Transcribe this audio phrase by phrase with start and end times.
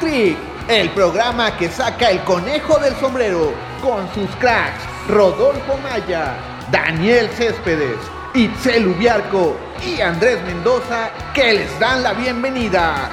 [0.00, 0.36] Trick,
[0.68, 3.52] el programa que saca el conejo del sombrero
[3.82, 6.36] con sus cracks Rodolfo Maya,
[6.70, 7.98] Daniel Céspedes,
[8.34, 13.10] Itzel Ubiarco y Andrés Mendoza que les dan la bienvenida.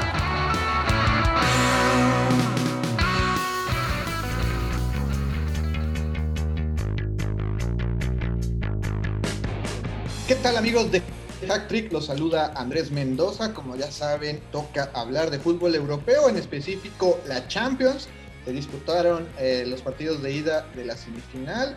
[10.28, 11.02] ¿Qué tal amigos de
[11.52, 11.92] Hack Trick?
[11.92, 13.54] Los saluda Andrés Mendoza.
[13.54, 18.08] Como ya saben, toca hablar de fútbol europeo, en específico la Champions.
[18.46, 21.76] Se disputaron eh, los partidos de ida de la semifinal.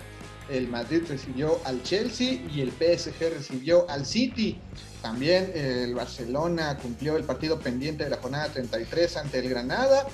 [0.49, 4.61] El Madrid recibió al Chelsea y el PSG recibió al City.
[5.03, 10.07] También eh, el Barcelona cumplió el partido pendiente de la jornada 33 ante el Granada.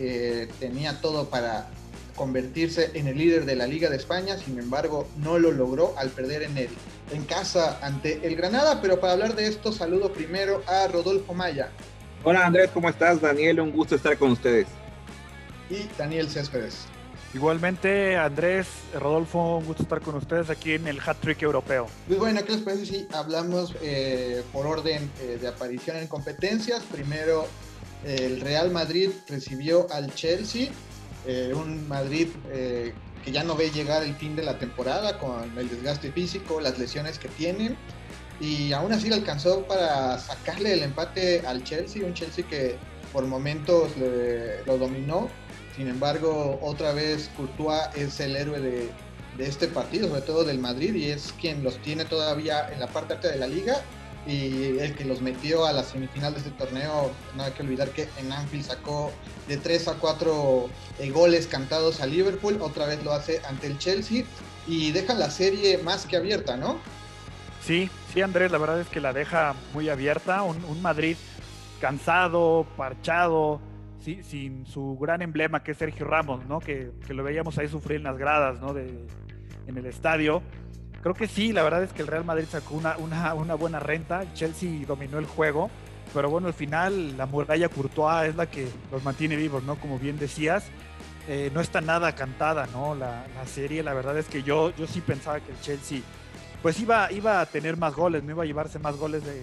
[0.00, 1.68] Eh, tenía todo para
[2.16, 6.10] convertirse en el líder de la Liga de España, sin embargo no lo logró al
[6.10, 6.68] perder en, el,
[7.14, 11.70] en casa ante el Granada, pero para hablar de esto saludo primero a Rodolfo Maya.
[12.22, 13.20] Hola Andrés, ¿cómo estás?
[13.20, 14.66] Daniel, un gusto estar con ustedes.
[15.70, 16.86] Y Daniel Céspedes.
[17.32, 21.88] Igualmente, Andrés, Rodolfo, un gusto estar con ustedes aquí en el Hat Trick Europeo.
[22.06, 26.82] Pues bueno, ¿qué les parece si hablamos eh, por orden eh, de aparición en competencias?
[26.84, 27.46] Primero,
[28.04, 30.70] el Real Madrid recibió al Chelsea
[31.26, 32.92] eh, un Madrid eh,
[33.24, 36.78] que ya no ve llegar el fin de la temporada con el desgaste físico, las
[36.78, 37.76] lesiones que tienen.
[38.40, 42.76] Y aún así le alcanzó para sacarle el empate al Chelsea, un Chelsea que
[43.12, 43.92] por momentos
[44.66, 45.28] lo dominó.
[45.76, 48.90] Sin embargo, otra vez Courtois es el héroe de,
[49.38, 52.88] de este partido, sobre todo del Madrid, y es quien los tiene todavía en la
[52.88, 53.82] parte alta de la liga
[54.26, 57.90] y el que los metió a la semifinal de este torneo, no hay que olvidar
[57.90, 59.12] que en Anfield sacó
[59.48, 63.78] de 3 a 4 eh, goles cantados a Liverpool, otra vez lo hace ante el
[63.78, 64.24] Chelsea
[64.66, 66.78] y deja la serie más que abierta, ¿no?
[67.62, 71.16] Sí, sí Andrés, la verdad es que la deja muy abierta, un, Madrid
[71.80, 73.60] cansado, parchado,
[74.00, 76.60] sí, sin su gran emblema que es Sergio Ramos, ¿no?
[76.60, 78.72] Que, que, lo veíamos ahí sufrir en las gradas, ¿no?
[78.72, 79.06] De,
[79.66, 80.42] en el estadio
[81.04, 84.24] Creo que sí, la verdad es que el Real Madrid sacó una, una, buena renta,
[84.32, 85.70] Chelsea dominó el juego,
[86.14, 89.78] pero bueno, al final la muralla Courtois es la que los mantiene vivos, ¿no?
[89.78, 90.64] Como bien decías,
[91.28, 92.94] eh, no está nada cantada, ¿no?
[92.94, 96.00] La, serie, la verdad es que yo, yo sí pensaba que el Chelsea
[96.62, 99.42] pues iba, iba a tener más goles, no iba a llevarse más goles de,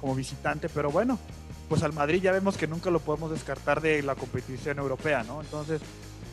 [0.00, 1.20] como visitante, pero bueno,
[1.68, 5.40] pues al Madrid ya vemos que nunca lo podemos descartar de la competición europea, ¿no?
[5.40, 5.80] Entonces,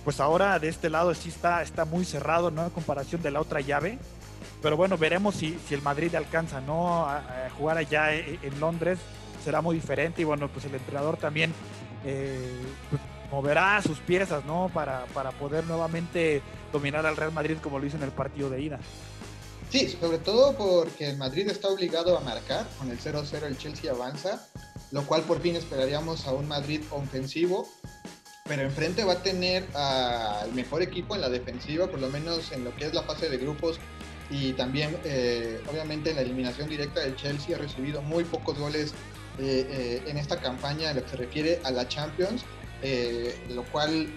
[0.04, 2.64] pues ahora de este lado sí está, está muy cerrado, ¿no?
[2.64, 4.00] En comparación de la otra llave.
[4.64, 7.06] Pero bueno, veremos si, si el Madrid alcanza ¿no?
[7.06, 8.98] a, jugar allá e, en, Londres.
[9.44, 11.54] Será muy diferente y bueno, pues el entrenador también
[12.06, 12.62] eh,
[13.30, 14.72] moverá sus piezas ¿no?
[14.74, 16.42] Para, para poder nuevamente
[16.72, 18.80] dominar al Real Madrid como lo hizo en el partido de ida.
[19.70, 23.92] Sí, sobre todo porque el Madrid está obligado a marcar, con el 0-0 el Chelsea
[23.92, 24.48] avanza,
[24.92, 27.68] lo cual por fin esperaríamos a un Madrid ofensivo,
[28.46, 32.64] pero enfrente va a tener al mejor equipo en la defensiva, por lo menos en
[32.64, 33.80] lo que es la fase de grupos
[34.34, 38.94] y también eh, obviamente en la eliminación directa del Chelsea ha recibido muy pocos goles
[39.38, 42.44] eh, eh, en esta campaña en lo que se refiere a la Champions,
[43.50, 44.08] lo cual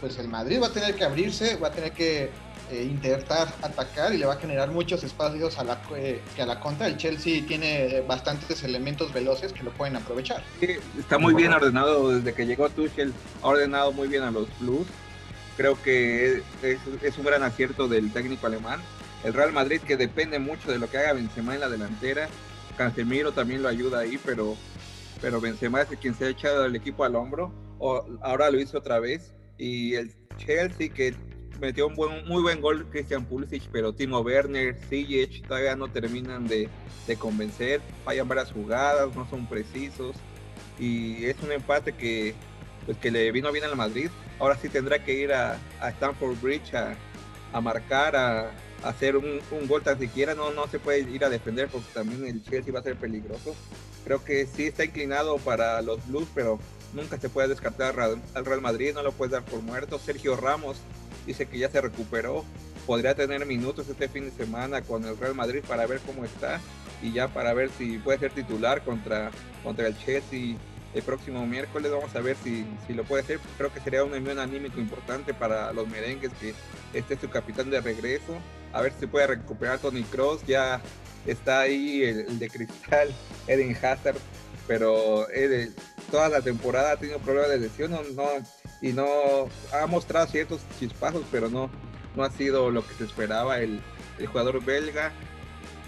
[0.00, 2.30] pues el Madrid va a tener que abrirse, va a tener que
[2.72, 6.86] intentar atacar y le va a generar muchos espacios a la, que a la contra.
[6.86, 10.42] El Chelsea tiene bastantes elementos veloces que lo pueden aprovechar.
[10.98, 14.86] está muy bien ordenado desde que llegó Tuchel, ha ordenado muy bien a los Blues.
[15.58, 18.80] Creo que es un gran acierto del técnico alemán
[19.24, 22.28] el Real Madrid que depende mucho de lo que haga Benzema en la delantera.
[22.76, 24.56] Casemiro también lo ayuda ahí, pero,
[25.20, 27.52] pero Benzema es quien se ha echado el equipo al hombro.
[28.20, 29.34] Ahora lo hizo otra vez.
[29.56, 31.14] Y el Chelsea que
[31.60, 36.46] metió un buen, muy buen gol Christian Pulisic, pero Timo Werner, Ziyech todavía no terminan
[36.46, 36.68] de,
[37.06, 37.80] de convencer.
[38.04, 40.16] Fallan varias jugadas, no son precisos.
[40.78, 42.34] Y es un empate que,
[42.84, 44.10] pues, que le vino bien al Madrid.
[44.38, 46.96] Ahora sí tendrá que ir a, a Stamford Bridge a,
[47.52, 48.50] a marcar, a,
[48.84, 52.42] hacer un, gol tan siquiera, no, no se puede ir a defender porque también el
[52.44, 53.54] Chelsea va a ser peligroso.
[54.04, 56.58] Creo que sí está inclinado para los Blues, pero
[56.92, 59.98] nunca se puede descartar al Real Madrid, no lo puede dar por muerto.
[59.98, 60.76] Sergio Ramos
[61.26, 62.44] dice que ya se recuperó,
[62.86, 66.60] podría tener minutos este fin de semana con el Real Madrid para ver cómo está
[67.02, 69.30] y ya para ver si puede ser titular contra,
[69.62, 70.56] contra el Chelsea
[70.92, 71.90] el próximo miércoles.
[71.90, 73.40] Vamos a ver si, si lo puede hacer.
[73.56, 76.54] Creo que sería un envío anímico importante para los merengues que
[76.92, 78.38] este es su capitán de regreso
[78.74, 80.44] a ver si puede recuperar Tony Cross.
[80.46, 80.82] Ya
[81.24, 83.08] está ahí el, de cristal,
[83.46, 84.18] Eden Hazard,
[84.66, 85.26] pero
[86.10, 88.02] toda la temporada ha tenido problemas de lesión no,
[88.82, 89.06] y no
[89.72, 91.70] ha mostrado ciertos chispazos, pero no,
[92.16, 93.80] no ha sido lo que se esperaba el,
[94.26, 95.12] jugador belga.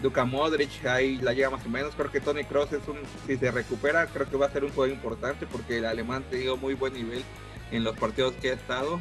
[0.02, 1.94] Duka Modric ahí la lleva más o menos.
[1.94, 4.70] Creo que Tony Cross es un, si se recupera, creo que va a ser un
[4.70, 7.24] juego importante porque el alemán ha tenido muy buen nivel
[7.72, 9.00] en los partidos que ha estado.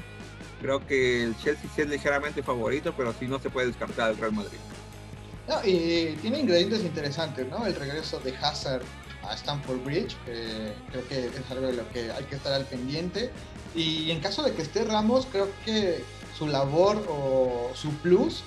[0.66, 4.32] Creo que el Chelsea es ligeramente favorito, pero sí no se puede descartar el Real
[4.32, 4.58] Madrid.
[5.48, 7.68] No, y tiene ingredientes interesantes, ¿no?
[7.68, 8.82] El regreso de Hazard
[9.30, 13.30] a Stamford Bridge, creo que es algo de lo que hay que estar al pendiente.
[13.76, 16.04] Y en caso de que esté Ramos, creo que
[16.36, 18.42] su labor o su plus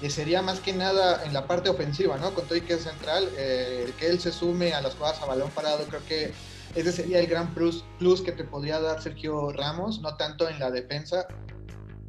[0.00, 2.32] eh, sería más que nada en la parte ofensiva, ¿no?
[2.32, 5.26] Con todo y que es central, eh, que él se sume a las jugadas a
[5.26, 6.32] balón parado, creo que
[6.74, 10.58] ese sería el gran plus, plus que te podría dar Sergio Ramos, no tanto en
[10.58, 11.26] la defensa,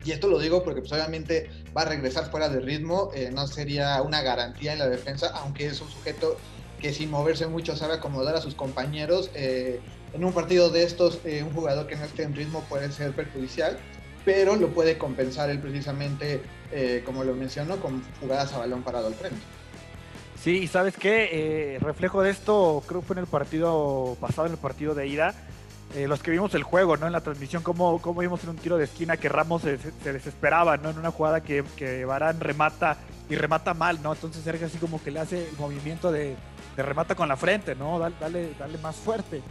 [0.06, 3.48] y esto lo digo porque pues, obviamente va a regresar fuera de ritmo, eh, no
[3.48, 6.38] sería una garantía en la defensa, aunque es un sujeto
[6.80, 9.30] que sin moverse mucho sabe acomodar a sus compañeros.
[9.34, 9.80] Eh,
[10.14, 13.12] en un partido de estos, eh, un jugador que no esté en ritmo puede ser
[13.12, 13.78] perjudicial,
[14.24, 16.42] pero lo puede compensar él precisamente,
[17.06, 19.40] como lo mencionó, con jugadas a balón parado al frente.
[20.42, 24.60] Sí, sabes qué, reflejo de esto, creo que fue en el partido pasado, en el
[24.60, 25.34] partido de ida,
[25.96, 27.08] eh, los que vimos el juego, ¿no?
[27.08, 30.78] En la transmisión, cómo, cómo vimos en un tiro de esquina que Ramos se, desesperaba,
[30.78, 30.92] ¿no?
[30.92, 32.98] En una jugada que, que Barán remata
[33.30, 34.14] y remata mal, ¿no?
[34.14, 36.36] Entonces Sergio así como que le hace el movimiento de,
[36.78, 38.00] remata con la frente, ¿no?
[38.00, 39.42] Dale, dale, más fuerte.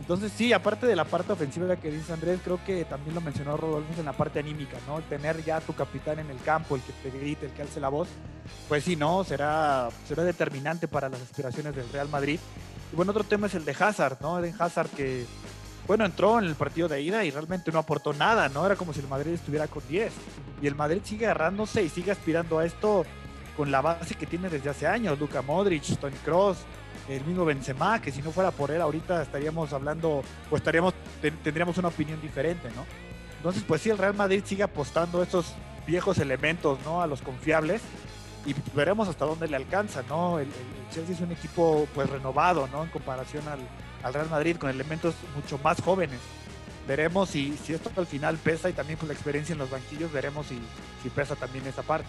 [0.00, 3.56] Entonces sí, aparte de la parte ofensiva que dice Andrés, creo que también lo mencionó
[3.56, 5.00] Rodolfo en la parte anímica, ¿no?
[5.02, 7.88] tener ya tu capitán en el campo, el que te grite, el que alce la
[7.88, 8.08] voz,
[8.68, 9.22] pues sí, ¿no?
[9.22, 12.40] Será, será determinante para las aspiraciones del Real Madrid.
[12.92, 14.38] Y bueno, otro tema es el de Hazard, ¿no?
[14.38, 15.26] Eden Hazard que
[15.86, 18.64] bueno, entró en el partido de ida y realmente no aportó nada, ¿no?
[18.64, 20.12] Era como si el Madrid estuviera con 10.
[20.62, 23.04] Y el Madrid sigue agarrándose y sigue aspirando a esto
[23.56, 25.18] con la base que tiene desde hace años.
[25.18, 26.58] Luka Modric, Tony Cross,
[27.08, 31.76] el mismo Benzema, que si no fuera por él ahorita estaríamos hablando o estaríamos tendríamos
[31.76, 32.86] una opinión diferente, ¿no?
[33.36, 35.54] Entonces, pues sí, el Real Madrid sigue apostando a estos
[35.86, 37.02] viejos elementos, ¿no?
[37.02, 37.82] A los confiables
[38.46, 40.38] y veremos hasta dónde le alcanza, ¿no?
[40.38, 42.84] El, el Chelsea es un equipo pues renovado, ¿no?
[42.84, 43.60] En comparación al,
[44.04, 46.20] al Real Madrid con elementos mucho más jóvenes.
[46.86, 50.12] Veremos si, si esto al final pesa y también con la experiencia en los banquillos
[50.12, 50.60] veremos si,
[51.02, 52.06] si pesa también esa parte.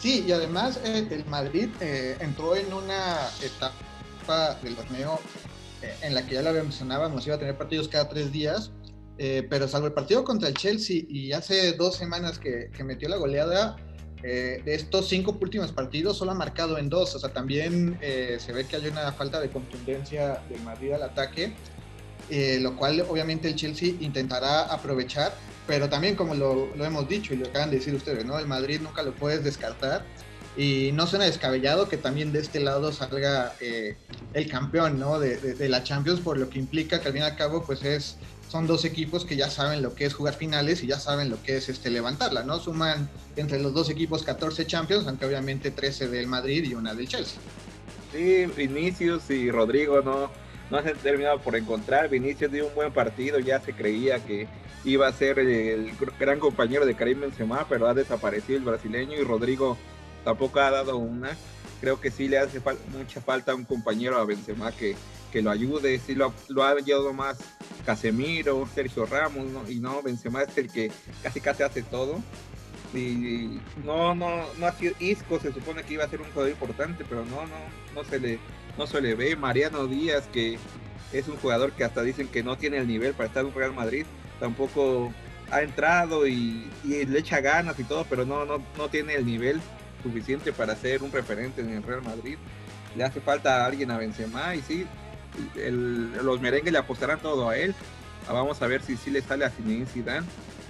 [0.00, 5.20] Sí, y además eh, el Madrid eh, entró en una etapa del torneo
[5.82, 8.72] eh, en la que ya lo mencionábamos, iba a tener partidos cada tres días,
[9.50, 13.16] pero salvo el partido contra el Chelsea y hace dos semanas que, que metió la
[13.16, 13.76] goleada,
[14.22, 18.36] eh, de estos cinco últimos partidos solo ha marcado en dos, o sea, también eh,
[18.38, 21.54] se ve que hay una falta de contundencia del Madrid al ataque,
[22.28, 25.32] eh, lo cual obviamente el Chelsea intentará aprovechar,
[25.66, 28.38] pero también como lo, hemos dicho y lo acaban de decir ustedes, ¿no?
[28.38, 30.04] El Madrid nunca lo puedes descartar
[30.56, 35.18] y no suena descabellado que también de este lado salga el campeón, ¿no?
[35.18, 37.82] De, de, la Champions, por lo que implica que al fin y al cabo pues
[37.84, 38.16] es
[38.50, 41.40] son dos equipos que ya saben lo que es jugar finales y ya saben lo
[41.40, 42.58] que es este levantarla, ¿no?
[42.58, 47.06] Suman entre los dos equipos 14 Champions, aunque obviamente 13 del Madrid y una del
[47.06, 47.38] Chelsea.
[48.12, 50.32] Sí, Vinicius y Rodrigo no,
[50.68, 52.08] no se han terminado por encontrar.
[52.08, 54.48] Vinicius dio un buen partido, ya se creía que
[54.84, 59.22] iba a ser el gran compañero de Karim Benzema, pero ha desaparecido el brasileño y
[59.22, 59.78] Rodrigo
[60.24, 61.36] tampoco ha dado una.
[61.80, 64.96] Creo que sí le hace mucha falta un compañero a Benzema que,
[65.30, 67.38] que lo ayude, sí lo, lo ha llevado más
[67.84, 70.90] Casemiro, Sergio Ramos, y no, Benzema es el que
[71.22, 72.20] casi casi hace todo.
[72.92, 76.50] Y no, no, no ha sido Isco, se supone que iba a ser un jugador
[76.50, 77.56] importante, pero no, no,
[77.94, 78.38] no se le,
[78.76, 79.36] no se le ve.
[79.36, 80.58] Mariano Díaz, que
[81.12, 83.72] es un jugador que hasta dicen que no tiene el nivel para estar en Real
[83.72, 84.06] Madrid,
[84.40, 85.12] tampoco
[85.50, 89.60] ha entrado y, le echa ganas y todo, pero no, no, no tiene el nivel
[90.02, 92.38] suficiente para ser un referente en el Real Madrid.
[92.96, 94.86] Le hace falta a alguien a Benzema y sí,
[95.54, 97.74] los merengues le apostarán todo a él.
[98.28, 100.26] Vamos a ver si sí le sale a Zinedine Zidane.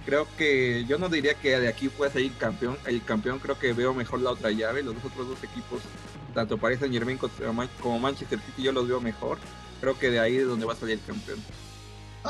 [0.06, 2.76] Creo que yo no diría que de aquí puede salir campeón.
[2.86, 4.82] El campeón creo que veo mejor la otra llave.
[4.82, 5.82] Los otros dos equipos,
[6.34, 7.18] tanto Paris Saint Germain
[7.80, 9.38] como Manchester City, yo los veo mejor.
[9.80, 11.38] Creo que de ahí es donde va a salir el campeón.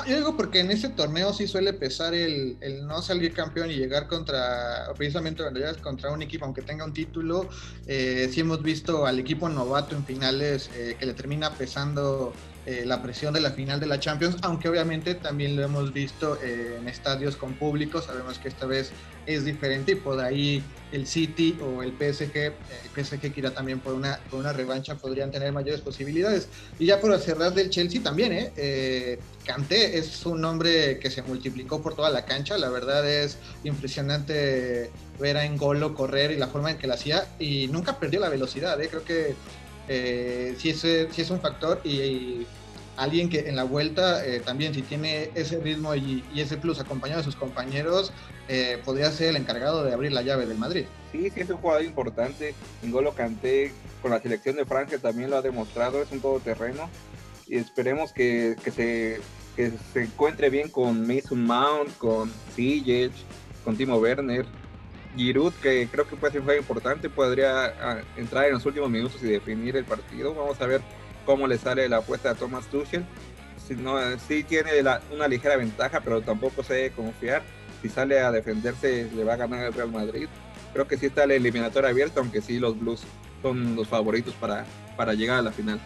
[0.06, 4.06] Yo digo porque en ese torneo sí suele pesar el, no salir campeón y llegar
[4.06, 7.48] contra, precisamente cuando llegas contra un equipo, aunque tenga un título,
[7.86, 12.32] eh, sí hemos visto al equipo novato en finales eh, que le termina pesando
[12.66, 16.38] eh, la presión de la final de la Champions, aunque obviamente también lo hemos visto
[16.42, 18.92] eh, en estadios con público, sabemos que esta vez
[19.24, 20.62] es diferente y por ahí
[20.92, 24.96] el City o el PSG, el PSG que irá también por una, por una revancha,
[24.96, 26.48] podrían tener mayores posibilidades.
[26.78, 28.52] Y ya por cerrar del Chelsea también, ¿eh?
[28.56, 33.38] eh Kanté es un hombre que se multiplicó por toda la cancha, la verdad es
[33.64, 38.20] impresionante ver a Engolo correr y la forma en que lo hacía y nunca perdió
[38.20, 39.34] la velocidad, creo que
[39.88, 42.46] eh, sí, es, sí es un factor y,
[43.00, 47.20] alguien que en la vuelta eh, también si tiene ese ritmo y, ese plus acompañado
[47.20, 48.12] de sus compañeros,
[48.46, 50.84] eh, podría ser el encargado de abrir la llave del Madrid.
[51.10, 52.54] Sí, sí es un jugador importante.
[52.82, 53.72] Ingolo Canté
[54.02, 56.90] con la selección de Francia también lo ha demostrado, es un todoterreno
[57.46, 59.20] y esperemos que, que, se,
[59.56, 63.12] que se encuentre bien con Mason Mount, con Ziyech,
[63.64, 64.44] con Timo Werner.
[65.16, 69.22] Giroud, que creo que puede ser muy importante, podría ah, entrar en los últimos minutos
[69.22, 70.34] y definir el partido.
[70.34, 70.80] Vamos a ver
[71.26, 73.04] cómo le sale la apuesta a Thomas Tuchel.
[73.66, 74.70] Si no, sí tiene
[75.12, 77.42] una ligera ventaja, pero tampoco se confiar.
[77.82, 80.28] Si sale a defenderse, le va a ganar el Real Madrid.
[80.72, 83.02] Creo que sí está la eliminatoria abierta, aunque sí los Blues
[83.42, 85.80] son los favoritos para, para llegar a la final.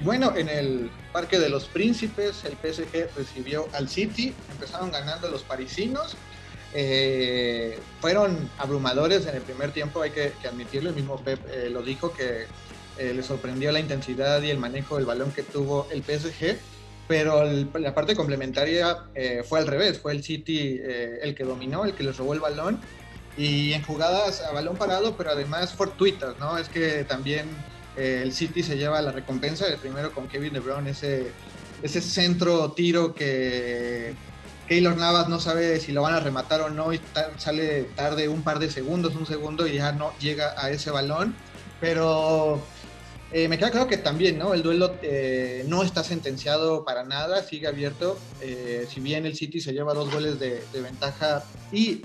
[0.00, 5.42] Bueno, en el Parque de los Príncipes, el PSG recibió al City, empezaron ganando los
[5.42, 6.16] parisinos.
[6.74, 10.90] Eh, fueron abrumadores en el primer tiempo, hay que, admitirlo.
[10.90, 12.46] El mismo Pep eh, lo dijo que
[12.98, 16.56] eh, le sorprendió la intensidad y el manejo del balón que tuvo el PSG.
[17.06, 18.96] Pero la parte complementaria
[19.46, 22.80] fue al revés, fue el City el que dominó, el que les robó el balón
[23.36, 26.56] y en jugadas a balón parado, pero además fortuitas, ¿no?
[26.56, 27.48] Es que también
[27.96, 31.32] eh, el City se lleva la recompensa de primero con Kevin De Bruyne, ese,
[31.82, 34.14] ese centro tiro que
[34.68, 37.00] Keylor Navas no sabe si lo van a rematar o no y
[37.36, 41.34] sale tarde un par de segundos, un segundo y ya no llega a ese balón.
[41.80, 42.62] Pero
[43.32, 44.54] eh, me queda claro que también, ¿no?
[44.54, 48.18] El duelo eh, no está sentenciado para nada, sigue abierto.
[48.88, 52.02] si bien el City se lleva dos goles de, de ventaja y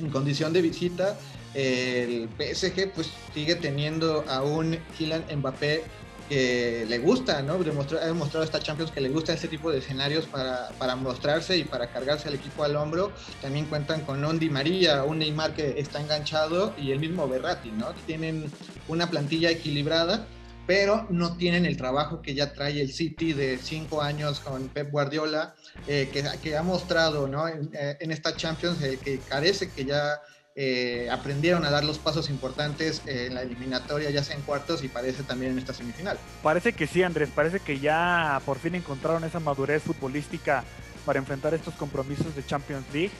[0.00, 1.16] en condición de visita,
[1.54, 5.84] el PSG pues sigue teniendo a un Kylian Mbappé
[6.28, 7.54] que le gusta, ¿no?
[7.54, 11.64] ha demostrado esta Champions que le gusta este tipo de escenarios para, para, mostrarse y
[11.64, 13.12] para cargarse al equipo al hombro.
[13.40, 17.92] También cuentan con Ondi María, un Neymar que está enganchado y el mismo Berratti, ¿no?
[18.06, 18.50] Tienen
[18.88, 20.26] una plantilla equilibrada,
[20.66, 24.90] pero no tienen el trabajo que ya trae el City de cinco años con Pep
[24.90, 25.54] Guardiola,
[25.86, 27.46] eh, que, que, ha mostrado, ¿no?
[27.46, 30.20] En, eh, esta Champions eh, que carece que ya
[30.58, 34.88] eh, aprendieron a dar los pasos importantes en la eliminatoria, ya sea en cuartos y
[34.88, 36.18] parece también en esta semifinal.
[36.42, 40.64] Parece que sí, Andrés, parece que ya por fin encontraron esa madurez futbolística
[41.04, 43.10] para enfrentar estos compromisos de Champions League.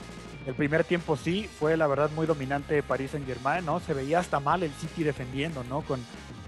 [0.46, 3.80] El primer tiempo sí, fue la verdad muy dominante de París en Germain, ¿no?
[3.80, 5.82] Se veía hasta mal el City defendiendo, ¿no?
[5.82, 6.00] Con,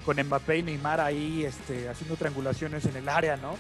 [0.06, 3.56] con Mbappé y Neymar ahí este, haciendo triangulaciones en el área, ¿no?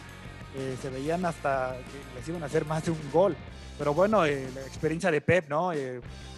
[0.56, 3.36] Eh, se veían hasta que les iban a hacer más de un gol.
[3.76, 5.72] Pero bueno, eh, la experiencia de Pep, ¿no?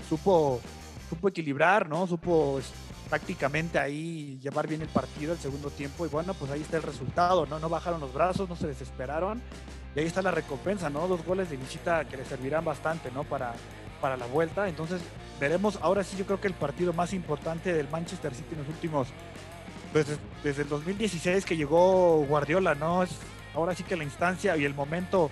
[0.09, 0.61] supo
[1.11, 2.07] supo equilibrar, ¿no?
[2.07, 2.61] Supo
[3.11, 6.85] tácticamente ahí llevar bien el partido el segundo tiempo y bueno, pues ahí está el
[6.85, 7.59] resultado, ¿no?
[7.59, 9.43] No bajaron los brazos, no se desesperaron
[9.95, 11.09] y ahí está la recompensa, ¿no?
[11.09, 13.25] Dos goles de visita que le servirán bastante, ¿no?
[13.25, 13.55] Para,
[14.01, 14.69] para la vuelta.
[14.69, 15.03] Entonces
[15.41, 18.69] veremos, ahora sí yo creo que el partido más importante del Manchester City en los
[18.69, 19.09] últimos,
[19.93, 23.03] desde, desde el 2016 que llegó Guardiola, ¿no?
[23.03, 23.11] Es
[23.55, 25.29] ahora sí que la instancia y el momento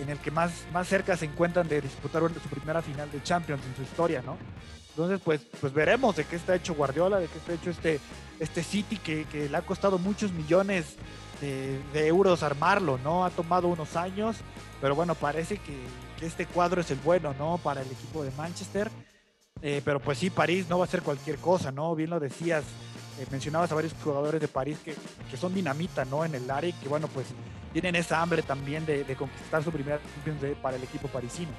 [0.00, 3.62] en el que más, más cerca se encuentran de disputar su primera final de Champions
[3.66, 4.36] en su historia, ¿no?
[4.90, 7.98] Entonces, pues, pues veremos de qué está hecho Guardiola, de qué está hecho este,
[8.38, 10.96] este City que, que le ha costado muchos millones
[11.42, 13.24] de, euros armarlo, ¿no?
[13.24, 14.36] Ha tomado unos años,
[14.80, 15.76] pero bueno, parece que,
[16.24, 17.58] este cuadro es el bueno, ¿no?
[17.58, 18.88] Para el equipo de Manchester.
[19.60, 21.96] Eh, pero pues sí, París no va a ser cualquier cosa, ¿no?
[21.96, 22.62] Bien lo decías,
[23.22, 24.94] eh, mencionabas a varios jugadores de París que,
[25.30, 26.24] que, son dinamita, ¿no?
[26.24, 27.26] En el área y que, bueno, pues
[27.72, 31.52] tienen esa hambre también de, conquistar su primera Champions para el equipo parisino.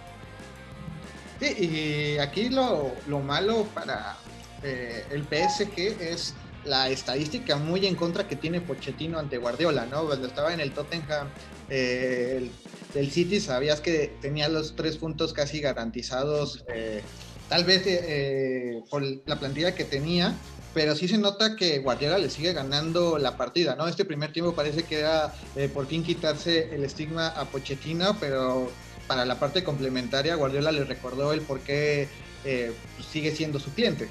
[1.39, 4.15] Sí, y aquí lo, lo malo para
[4.63, 10.05] eh, el PSG es la estadística muy en contra que tiene Pochettino ante Guardiola, ¿no?
[10.05, 11.27] Cuando estaba en el Tottenham
[11.69, 12.49] eh,
[12.93, 17.01] del City sabías que tenía los tres puntos casi garantizados, eh,
[17.49, 20.35] tal vez por la plantilla que tenía,
[20.73, 23.87] pero sí se nota que Guardiola le sigue ganando la partida, ¿no?
[23.87, 25.33] Este primer tiempo parece que era
[25.73, 28.71] por fin quitarse el estigma a Pochettino, pero
[29.07, 32.07] para la parte complementaria, Guardiola le recordó el por qué
[32.45, 32.73] eh,
[33.11, 34.07] sigue siendo su cliente.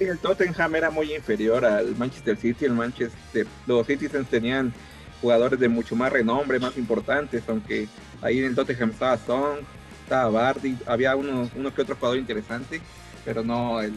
[0.00, 2.64] el Tottenham era muy inferior al Manchester City.
[2.64, 4.72] El Manchester, los Citizens tenían
[5.20, 7.88] jugadores de mucho más renombre, más importantes, aunque
[8.20, 9.60] ahí en el Tottenham estaba Song,
[10.06, 12.80] estaba Bardi, había uno, uno que otro jugador interesante,
[13.24, 13.92] pero no, el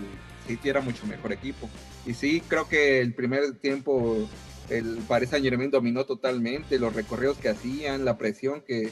[0.48, 1.70] City era mucho mejor equipo.
[2.04, 4.28] Y sí, creo que el primer tiempo
[4.70, 8.92] el Paris Saint Germain dominó totalmente los recorridos que hacían, la presión que,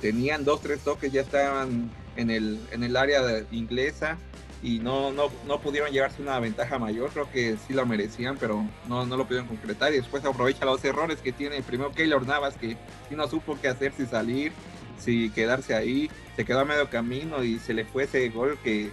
[0.00, 3.22] tenían, dos, tres toques ya estaban en el, en el área
[3.52, 4.18] inglesa
[4.62, 8.64] y no, no, no pudieron llevarse una ventaja mayor, creo que sí lo merecían, pero
[8.88, 12.56] no, no lo pudieron concretar y después aprovecha los errores que tiene primero Keylor Navas,
[12.56, 12.76] que
[13.10, 14.52] no supo qué hacer, si salir,
[14.98, 18.90] si quedarse ahí, se quedó a medio camino y se le fue ese gol que,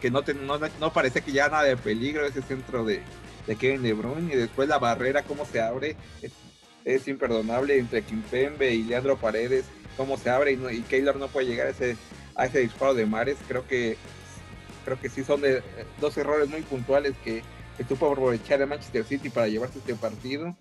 [0.00, 3.02] que no, no, no parece que ya nada de peligro ese centro de,
[3.46, 5.96] de Kevin De Bruyne y después la barrera cómo se abre
[6.84, 9.64] es, imperdonable entre Kimpembe y Leandro Paredes
[9.96, 11.96] cómo se abre y, y Keylor no puede llegar a ese,
[12.34, 13.96] a ese disparo de Mares creo que
[14.84, 15.62] creo que sí son de,
[16.00, 17.42] dos errores muy puntuales que,
[17.76, 20.56] que aprovechar el Manchester City para llevarse este partido.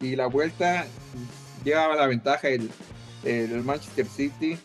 [0.00, 0.86] Y la vuelta
[1.64, 2.70] llevaba la ventaja el,
[3.24, 4.58] el Manchester City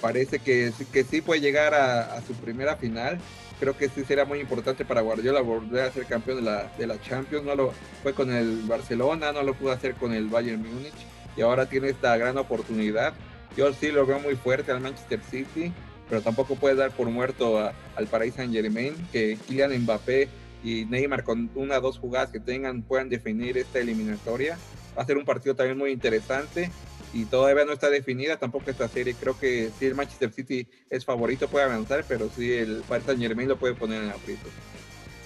[0.00, 3.18] parece que, que sí puede llegar a, su primera final.
[3.58, 6.86] Creo que sí sería muy importante para Guardiola volver a ser campeón de la, de
[6.86, 7.44] la Champions.
[7.44, 7.72] No lo
[8.02, 10.94] fue con el Barcelona, no lo pudo hacer con el Bayern Múnich
[11.36, 13.14] y ahora tiene esta gran oportunidad.
[13.56, 15.72] Yo sí lo veo muy fuerte al Manchester City,
[16.08, 20.28] pero tampoco puede dar por muerto al Paris Saint Germain, que Kylian Mbappé
[20.62, 24.58] y Neymar con una o dos jugadas que tengan puedan definir esta eliminatoria.
[24.96, 26.70] Va a ser un partido también muy interesante
[27.12, 29.14] y todavía no está definida tampoco esta serie.
[29.14, 33.20] Creo que si el Manchester City es favorito puede avanzar, pero si el Paris Saint
[33.20, 34.48] Germain lo puede poner en aprieto.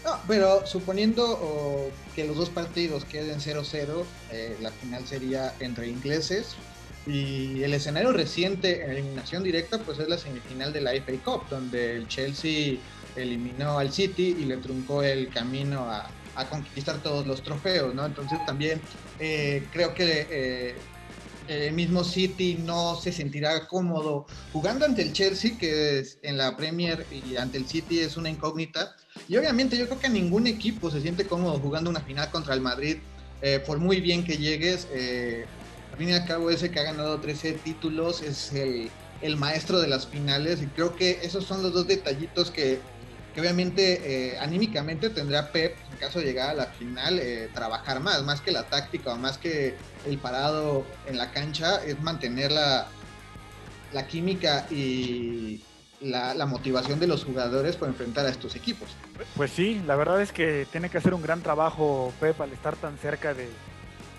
[0.05, 6.57] No, pero suponiendo que los dos partidos queden 0-0, eh, la final sería entre ingleses.
[7.07, 11.49] Y el escenario reciente en eliminación directa, pues es la semifinal de la FA Cup,
[11.49, 12.79] donde el Chelsea
[13.17, 16.11] eliminó al City y le truncó el camino a,
[16.49, 18.07] conquistar todos los trofeos, ¿no?
[18.07, 18.81] Entonces también
[19.19, 20.75] eh, creo que eh,
[21.51, 26.57] el mismo City no se sentirá cómodo jugando ante el Chelsea, que es en la
[26.57, 28.95] Premier y ante el City es una incógnita.
[29.29, 32.61] Y obviamente yo creo que ningún equipo se siente cómodo jugando una final contra el
[32.61, 32.99] Madrid,
[33.43, 34.87] eh, por muy bien que llegues.
[34.93, 35.45] Eh,
[35.91, 38.89] al fin y al cabo, ese que ha ganado 13 títulos es el,
[39.21, 42.79] el maestro de las finales y creo que esos son los dos detallitos que
[43.35, 48.01] que obviamente eh, anímicamente tendrá Pep, en caso de llegar a la final, eh, trabajar
[48.01, 52.51] más, más que la táctica o más que el parado en la cancha, es mantener
[52.53, 52.89] la,
[53.93, 55.63] la química y
[56.01, 58.89] la, motivación de los jugadores para enfrentar a estos equipos.
[59.37, 62.77] Pues sí, la verdad es que tiene que hacer un gran trabajo Pep al estar
[62.77, 63.49] tan cerca de,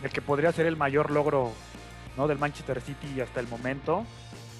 [0.02, 1.52] de que podría ser el mayor logro
[2.18, 2.28] ¿no?
[2.28, 4.06] del Manchester City hasta el momento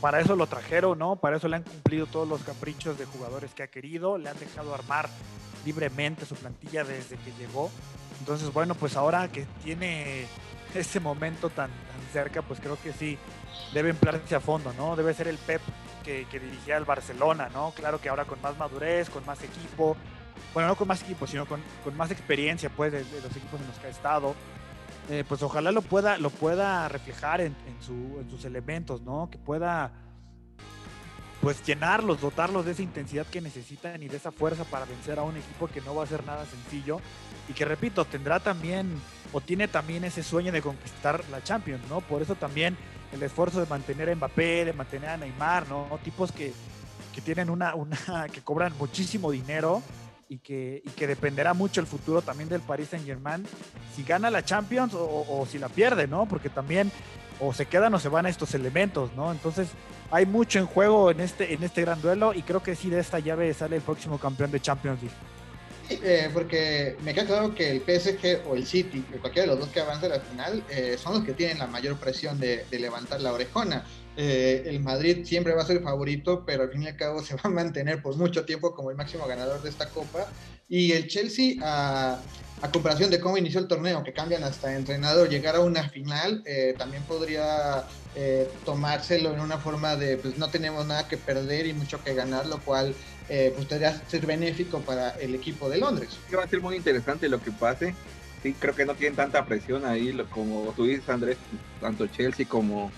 [0.02, 1.16] para eso lo trajeron, ¿no?
[1.16, 4.40] Para eso le han cumplido todos los caprichos de jugadores que ha querido, le han
[4.40, 5.08] dejado armar
[5.64, 7.70] libremente su plantilla desde que llegó.
[8.20, 10.26] Entonces, bueno, pues ahora que tiene
[10.74, 11.70] ese momento tan,
[12.12, 13.18] cerca, pues creo que sí,
[13.74, 14.96] debe emplearse a fondo, ¿no?
[14.96, 15.62] Debe ser el Pep
[16.04, 17.72] que, dirigía al Barcelona, ¿no?
[17.72, 19.96] Claro que ahora con más madurez, con más equipo,
[20.54, 21.62] bueno, no con más equipo, sino con,
[21.96, 24.36] más experiencia, pues, de, los equipos en los que ha estado.
[25.12, 29.30] Eh, pues ojalá lo pueda, lo pueda reflejar en, sus elementos, ¿no?
[29.30, 29.92] Que pueda
[31.42, 35.24] pues llenarlos, dotarlos de esa intensidad que necesitan y de esa fuerza para vencer a
[35.24, 37.02] un equipo que no va a ser nada sencillo
[37.50, 39.02] y que repito, tendrá también
[39.34, 42.00] o tiene también ese sueño de conquistar la Champions, ¿no?
[42.00, 42.78] Por eso también
[43.12, 45.90] el esfuerzo de mantener a Mbappé, de mantener a Neymar, ¿no?
[46.06, 46.54] Tipos que,
[47.14, 49.84] que tienen una, una, que cobran muchísimo dinero
[50.32, 53.46] y que, y que dependerá mucho el futuro también del Paris Saint Germain,
[53.94, 56.26] si gana la Champions o, si la pierde, ¿no?
[56.26, 56.90] Porque también
[57.42, 59.34] o se quedan o se van estos elementos, ¿no?
[59.34, 59.68] Entonces
[60.10, 63.02] hay mucho en juego en este, en este gran duelo y creo que sí de
[63.02, 65.18] esta llave sale el próximo campeón de Champions League.
[65.90, 69.68] Eh, porque me queda claro que el PSG o el City, cualquiera de los dos
[69.68, 72.80] que avance a la final, eh, son los que tienen la mayor presión de, de
[72.80, 73.84] levantar la orejona.
[74.18, 77.36] Eh, el Madrid siempre va a ser favorito, pero al fin y al cabo se
[77.36, 80.28] va a mantener por mucho tiempo como el máximo ganador de esta copa.
[80.70, 82.20] Y el Chelsea, a,
[82.72, 86.76] comparación de cómo inició el torneo, que cambian hasta entrenador, llegar a una final, eh,
[86.78, 87.84] también podría
[88.16, 92.14] eh, tomárselo en una forma de, pues no tenemos nada que perder y mucho que
[92.14, 92.94] ganar, lo cual
[93.56, 96.10] pues podría ser benéfico para el equipo de Londres.
[96.36, 97.96] Va a ser muy interesante lo que pase.
[98.44, 101.38] Sí, creo que no tienen tanta presión ahí, como tú dices, Andrés,
[101.80, 102.92] tanto Chelsea como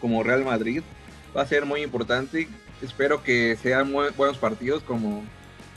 [0.00, 0.82] como Real Madrid.
[1.36, 2.48] Va a ser muy importante.
[2.82, 5.22] Espero que sean muy buenos partidos como,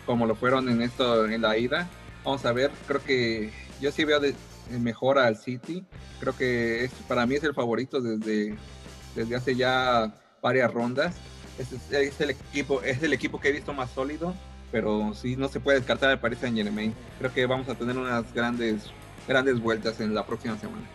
[0.06, 1.90] como lo fueron en esto en la ida.
[2.24, 4.36] Vamos a ver, creo que yo sí veo de,
[4.80, 5.84] mejor al City.
[6.20, 8.56] Creo que es, para mí es el favorito desde,
[9.16, 11.16] desde hace ya varias rondas.
[11.58, 14.34] Es, el equipo, es el equipo que he visto más sólido,
[14.72, 16.94] pero sí no se puede descartar el Paris Saint Germain.
[17.20, 18.86] Creo que vamos a tener unas grandes,
[19.28, 20.88] grandes vueltas en la próxima semana.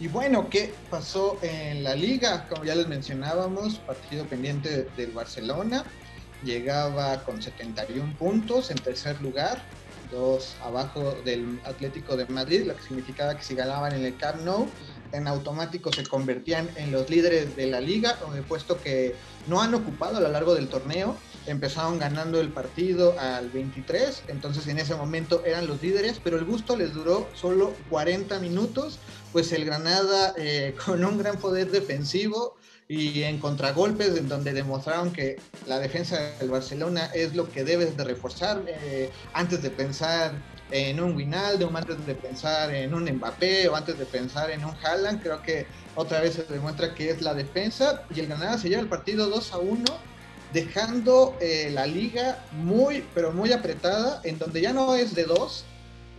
[0.00, 2.48] Y bueno, ¿qué pasó en la liga?
[2.48, 5.84] Como ya les mencionábamos, partido pendiente del Barcelona.
[6.42, 9.62] Llegaba con 71 puntos en tercer lugar,
[10.10, 14.40] dos abajo del Atlético de Madrid, lo que significaba que si ganaban en el Camp
[14.40, 14.66] Nou,
[15.12, 18.16] en automático se convertían en los líderes de la liga,
[18.48, 19.14] puesto que
[19.48, 21.14] no han ocupado a lo largo del torneo
[21.46, 26.44] empezaron ganando el partido al 23, entonces en ese momento eran los líderes, pero el
[26.44, 28.98] gusto les duró solo 40 minutos,
[29.32, 32.56] pues el Granada eh, con un gran poder defensivo
[32.88, 37.96] y en contragolpes en donde demostraron que la defensa del Barcelona es lo que debes
[37.96, 40.32] de reforzar eh, antes de pensar
[40.72, 44.74] en un Winaldo, antes de pensar en un Mbappé o antes de pensar en un
[44.82, 48.68] Haaland, creo que otra vez se demuestra que es la defensa y el Granada se
[48.68, 49.84] lleva el partido 2 a 1
[50.52, 55.64] dejando eh, la liga muy, pero muy apretada, en donde ya no es de dos,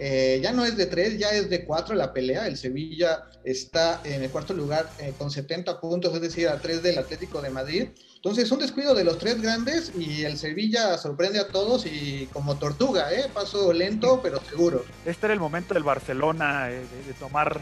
[0.03, 2.47] eh, ya no es de tres, ya es de cuatro la pelea.
[2.47, 6.81] El Sevilla está en el cuarto lugar eh, con 70 puntos, es decir, a tres
[6.81, 7.89] del Atlético de Madrid.
[8.15, 12.55] Entonces, un descuido de los tres grandes y el Sevilla sorprende a todos y como
[12.55, 13.29] tortuga, ¿eh?
[13.31, 14.83] paso lento pero seguro.
[15.05, 17.61] Este era el momento del Barcelona eh, de, tomar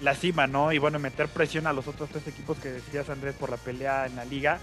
[0.00, 0.72] la cima, ¿no?
[0.72, 4.06] Y bueno, meter presión a los otros tres equipos que decías, Andrés, por la pelea
[4.06, 4.60] en la liga.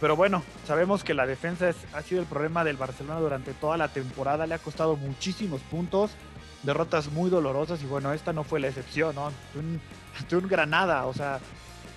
[0.00, 3.88] Pero bueno, sabemos que la defensa ha sido el problema del Barcelona durante toda la
[3.88, 6.12] temporada, le ha costado muchísimos puntos
[6.62, 9.30] derrotas muy dolorosas y bueno, esta no fue la excepción, ¿no?
[9.54, 9.80] Un,
[10.36, 11.40] un Granada, o sea,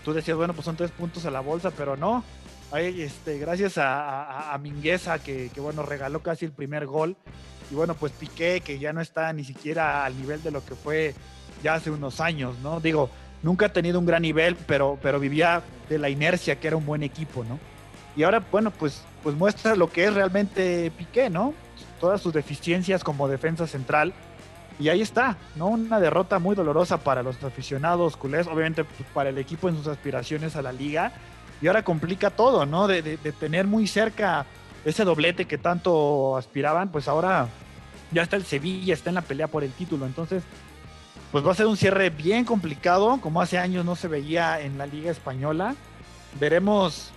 [0.03, 2.23] tú decías, bueno, pues son tres puntos a la bolsa, pero no.
[2.71, 7.15] Ahí, este, gracias a, a, Mingueza, que, que, bueno, regaló casi el primer gol.
[7.69, 10.73] Y bueno, pues Piqué, que ya no está ni siquiera al nivel de lo que
[10.73, 11.13] fue
[11.61, 12.79] ya hace unos años, ¿no?
[12.79, 13.09] Digo,
[13.43, 16.85] nunca ha tenido un gran nivel, pero, pero vivía de la inercia que era un
[16.85, 17.59] buen equipo, ¿no?
[18.15, 21.53] Y ahora, bueno, pues, pues muestra lo que es realmente Piqué, ¿no?
[21.99, 24.13] Todas sus deficiencias como defensa central,
[24.79, 25.67] y ahí está, ¿no?
[25.67, 30.55] Una derrota muy dolorosa para los aficionados culés, obviamente para el equipo en sus aspiraciones
[30.55, 31.11] a la liga.
[31.61, 32.87] Y ahora complica todo, ¿no?
[32.87, 34.45] De, tener muy cerca
[34.83, 37.47] ese doblete que tanto aspiraban, pues ahora
[38.11, 40.05] ya está el Sevilla, está en la pelea por el título.
[40.05, 40.43] Entonces,
[41.31, 44.77] pues va a ser un cierre bien complicado, como hace años no se veía en
[44.77, 45.75] la Liga Española.
[46.39, 47.11] Veremos,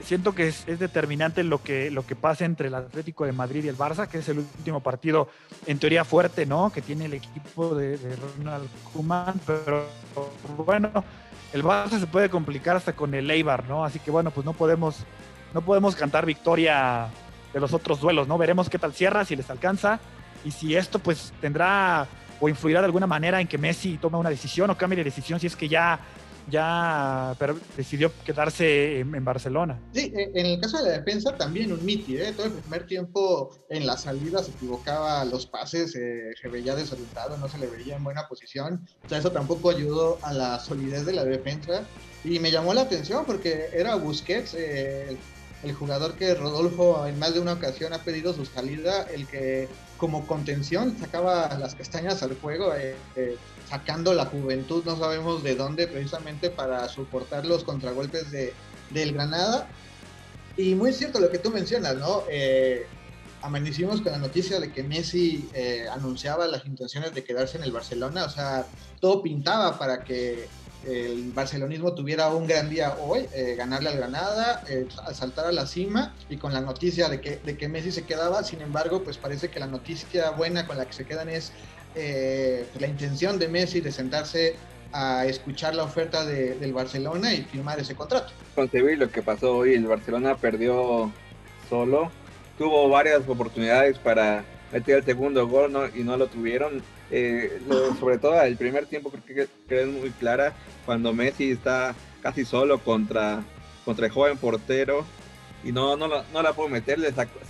[0.00, 3.68] siento que es, determinante lo que, lo que pasa entre el Atlético de Madrid y
[3.68, 5.28] el Barça, que es el último partido
[5.66, 6.70] en teoría fuerte, ¿no?
[6.70, 7.98] Que tiene el equipo de,
[8.38, 9.86] Ronald Koeman, pero
[10.64, 11.04] bueno,
[11.52, 13.84] el Barça se puede complicar hasta con el Eibar, ¿no?
[13.84, 14.98] Así que bueno, pues no podemos,
[15.54, 17.08] no podemos cantar victoria
[17.52, 18.38] de los otros duelos, ¿no?
[18.38, 20.00] Veremos qué tal cierra, si les alcanza
[20.44, 22.06] y si esto pues tendrá
[22.40, 25.38] o influirá de alguna manera en que Messi tome una decisión o cambie de decisión
[25.38, 26.00] si es que ya
[26.50, 29.78] ya pero decidió quedarse en, Barcelona.
[29.92, 32.32] Sí, en el caso de la defensa también un miti, ¿eh?
[32.36, 37.36] todo el primer tiempo en la salida se equivocaba los pases, eh, se veía desorientado,
[37.36, 41.06] no se le veía en buena posición, o sea, eso tampoco ayudó a la solidez
[41.06, 41.84] de la defensa
[42.24, 45.16] y me llamó la atención porque era Busquets, eh,
[45.62, 49.68] el jugador que Rodolfo en más de una ocasión ha pedido su salida, el que
[49.96, 53.36] como contención sacaba las castañas al fuego, eh, eh,
[53.72, 58.52] sacando la juventud, no sabemos de dónde, precisamente para soportar los contragolpes de,
[58.90, 59.66] del Granada.
[60.56, 62.24] Y muy cierto lo que tú mencionas, ¿no?
[62.30, 62.86] Eh,
[63.40, 65.48] amanecimos con la noticia de que Messi
[65.90, 68.66] anunciaba las intenciones de quedarse en el Barcelona, o sea,
[69.00, 70.48] todo pintaba para que
[70.86, 75.66] el barcelonismo tuviera un gran día hoy, eh, ganarle al Granada, eh, saltar a la
[75.66, 79.16] cima y con la noticia de que, de que Messi se quedaba, sin embargo, pues
[79.18, 81.52] parece que la noticia buena con la que se quedan es
[81.94, 84.56] eh, la intención de Messi de sentarse
[84.92, 88.32] a escuchar la oferta del Barcelona y firmar ese contrato.
[88.54, 91.10] Concebir lo que pasó hoy, el Barcelona perdió
[91.68, 92.10] solo,
[92.58, 96.82] tuvo varias oportunidades para meter el segundo gol y no lo tuvieron
[97.14, 97.60] eh,
[98.00, 100.54] sobre todo el primer tiempo creo que, es muy clara
[100.86, 103.44] cuando Messi está casi solo contra,
[103.84, 105.04] contra el joven portero
[105.62, 106.98] y no, no, no la pudo meter,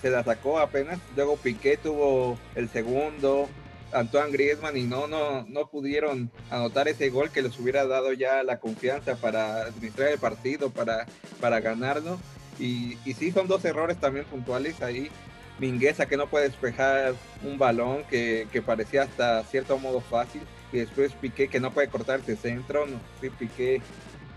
[0.00, 0.98] se la sacó apenas.
[1.16, 3.48] Luego Piqué tuvo el segundo,
[3.92, 8.42] Antoine Griezmann y no, no, no pudieron anotar ese gol que les hubiera dado ya
[8.42, 11.06] la confianza para administrar el partido, para,
[11.40, 12.18] para ganarlo.
[12.58, 15.10] Y, sí, son dos errores también puntuales ahí
[15.58, 20.42] Mingueza que no puede despejar un balón que, parecía hasta cierto modo fácil.
[20.72, 22.86] Y después Piqué que no puede cortarse centro.
[22.86, 23.80] No, sí, Piqué,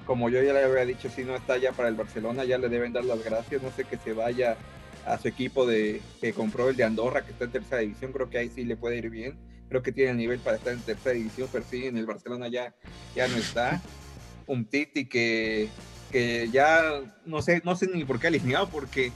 [0.05, 2.69] como yo ya le había dicho, si no está ya para el Barcelona, ya le
[2.69, 3.61] deben dar las gracias.
[3.61, 4.57] No sé que se vaya
[5.05, 8.11] a su equipo de que compró el de Andorra, que está en tercera división.
[8.11, 9.37] Creo que ahí sí le puede ir bien.
[9.69, 12.47] Creo que tiene el nivel para estar en tercera división, pero sí, en el Barcelona
[12.47, 12.73] ya,
[13.15, 13.81] ya no está.
[14.47, 15.69] Un Titi que,
[16.11, 19.11] que ya no sé, no sé ni por qué alineado, porque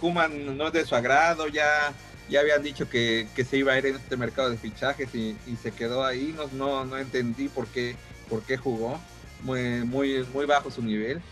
[0.00, 1.92] Kuman no es de su agrado, ya,
[2.28, 5.72] ya habían dicho que, se iba a ir en este mercado de fichajes y, se
[5.72, 7.96] quedó ahí, no, no, no, entendí por qué,
[8.28, 9.00] por qué jugó,
[9.42, 11.22] muy, muy, muy bajo su nivel.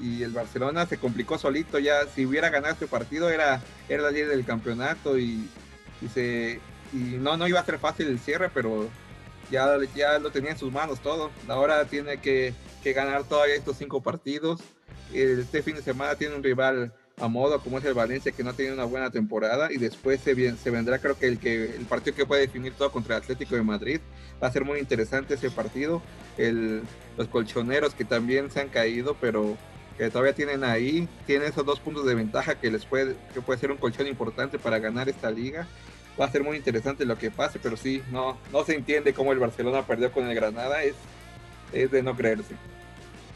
[0.00, 4.10] Y el Barcelona se complicó solito, ya si hubiera ganado este partido era, era la
[4.10, 5.48] líder del campeonato y,
[6.12, 6.60] se,
[6.92, 8.88] y no, no iba a ser fácil el cierre, pero
[9.50, 11.30] ya, ya lo tenía en sus manos todo.
[11.48, 14.60] Ahora tiene que, que ganar todavía estos cinco partidos.
[15.12, 18.54] Este fin de semana tiene un rival a modo como es el Valencia que no
[18.54, 22.16] tiene una buena temporada y después se, se vendrá creo que el que el partido
[22.16, 24.00] que puede definir todo contra el Atlético de Madrid
[24.42, 26.02] va a ser muy interesante ese partido
[26.38, 26.82] el,
[27.16, 29.56] los colchoneros que también se han caído pero
[29.96, 33.60] que todavía tienen ahí tienen esos dos puntos de ventaja que les puede que puede
[33.60, 35.66] ser un colchón importante para ganar esta liga
[36.20, 39.32] va a ser muy interesante lo que pase pero sí no no se entiende cómo
[39.32, 40.94] el Barcelona perdió con el Granada es
[41.72, 42.54] es de no creerse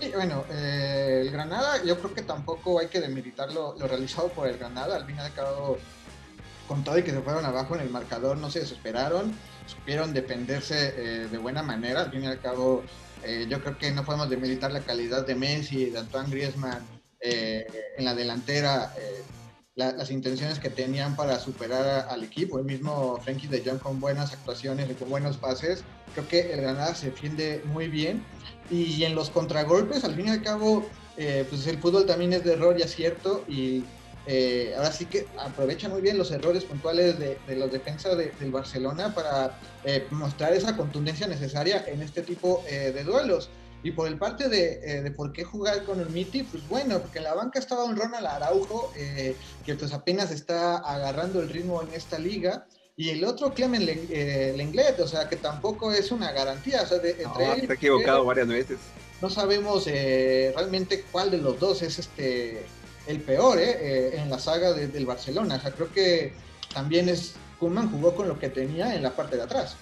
[0.00, 4.46] y bueno, eh, el Granada, yo creo que tampoco hay que demeritar lo, realizado por
[4.46, 4.96] el Granada.
[4.96, 5.78] Al fin y al cabo,
[6.68, 9.34] con todo y que se fueron abajo en el marcador, no se desesperaron.
[9.66, 10.92] supieron defenderse
[11.28, 12.02] de buena manera.
[12.02, 12.84] Al fin y al cabo,
[13.48, 16.82] yo creo que no podemos demilitar la calidad de Messi, de Antoine Griezmann
[17.20, 18.92] en la delantera
[19.78, 22.58] las intenciones que tenían para superar al equipo.
[22.58, 25.84] El mismo Frankie de Jong con buenas actuaciones y con buenos pases.
[26.14, 28.24] Creo que el Granada se defiende muy bien.
[28.70, 30.84] Y en los contragolpes, al fin y al cabo,
[31.16, 33.44] eh, pues el fútbol también es de error y acierto.
[33.46, 33.84] Y
[34.28, 39.12] eh, ahora sí que aprovecha muy bien los errores puntuales de, los defensas del Barcelona
[39.12, 43.50] para eh, mostrar esa contundencia necesaria en este tipo de duelos.
[43.82, 47.18] Y por el parte eh, de, por qué jugar con el Miti, pues bueno, porque
[47.18, 51.82] en la banca estaba un Ronald Araujo, eh, que pues apenas está agarrando el ritmo
[51.82, 56.32] en esta liga, y el otro Clemen eh, Lenglet, o sea, que tampoco es una
[56.32, 56.82] garantía.
[56.82, 58.78] O sea, de, entre equivocado varias veces.
[59.22, 62.64] No sabemos realmente cuál de los dos es este
[63.08, 65.60] el peor en la saga del Barcelona.
[65.66, 66.32] O creo que
[66.72, 69.76] también es Kuman jugó con lo que tenía en la parte de atrás.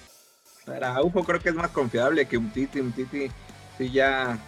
[0.66, 2.80] Araujo creo que es más confiable que un Titi.
[2.80, 3.28] Un Titi
[3.76, 4.38] sí ya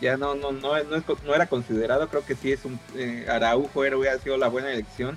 [0.00, 3.96] ya no no no, no, era considerado creo que sí es un eh, Araujo era
[3.96, 5.16] hubiera sido la buena elección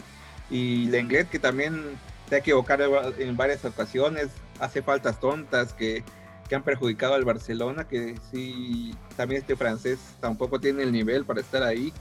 [0.50, 4.28] y Lenglet que también se ha equivocado en varias ocasiones
[4.60, 6.04] hace faltas tontas que,
[6.50, 11.40] que han perjudicado al Barcelona que sí también este francés tampoco tiene el nivel para
[11.40, 11.94] estar ahí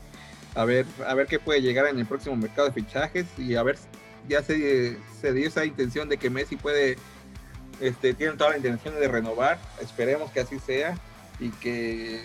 [0.54, 3.62] a ver a ver qué puede llegar en el próximo mercado de fichajes y a
[3.62, 3.78] ver
[4.28, 6.96] ya se, se dio esa intención de que Messi puede
[7.80, 10.96] este, tienen toda la intención de renovar esperemos que así sea
[11.42, 12.22] y que,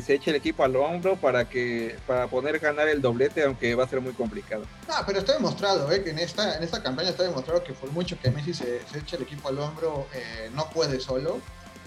[0.00, 3.84] se eche el equipo al hombro para que para poder ganar el doblete, aunque va
[3.84, 4.64] a ser muy complicado.
[4.88, 6.02] No, pero está demostrado, ¿eh?
[6.02, 9.14] que en esta, en esta campaña está demostrado que por mucho que Messi se, eche
[9.14, 11.38] el equipo al hombro, eh, no puede solo,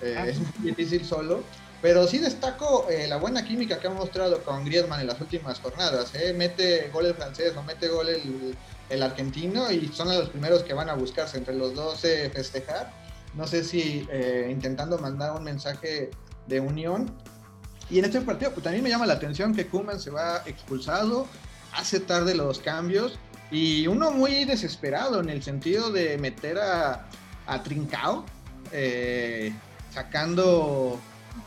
[0.02, 0.26] eh, ah.
[0.26, 1.43] es muy difícil solo.
[1.81, 5.59] Pero sí destaco eh, la buena química que ha mostrado con Griezmann en las últimas
[5.59, 6.11] jornadas.
[6.35, 8.57] Mete gol el francés o mete gol el,
[8.89, 12.91] el, argentino y son los primeros que van a buscarse entre los dos festejar.
[13.35, 14.07] No sé si
[14.49, 16.09] intentando mandar un mensaje
[16.47, 17.13] de Unión.
[17.89, 21.27] Y en este partido, pues también me llama la atención que Kuman se va expulsado,
[21.73, 23.17] hace tarde los cambios
[23.49, 27.07] y uno muy desesperado en el sentido de meter a,
[27.45, 28.25] a Trincao,
[28.73, 29.53] eh,
[29.93, 30.99] sacando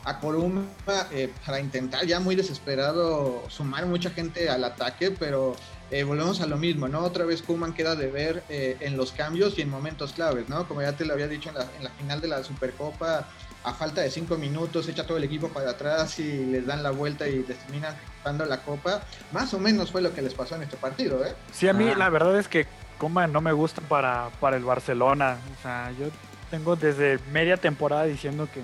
[0.05, 0.65] a Coruma
[1.13, 5.57] eh, para intentar ya muy desesperado sumar mucha gente al ataque, pero
[5.91, 7.01] eh, volvemos a lo mismo, ¿no?
[7.01, 10.67] Otra vez Kuman queda de ver en los cambios y en momentos claves, ¿no?
[10.69, 13.27] Como ya te lo había dicho en la, en la final de la Supercopa,
[13.63, 16.91] a falta de cinco minutos echa todo el equipo para atrás y les dan la
[16.91, 19.03] vuelta y les terminan dando la copa.
[19.33, 21.35] Más o menos fue lo que les pasó en este partido, ¿eh?
[21.53, 21.97] Sí, a mí ah.
[21.97, 22.67] la verdad es que
[22.99, 25.39] Coma no me gusta para, para el Barcelona.
[25.59, 26.07] O sea, yo
[26.51, 28.61] tengo desde media temporada diciendo que